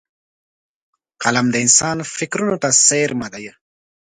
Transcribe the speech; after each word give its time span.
قلم 1.23 1.45
د 1.51 1.55
انسان 1.65 1.97
فکرونو 2.15 2.55
ته 2.63 2.69
څېرمه 2.85 3.27
دی 3.33 3.47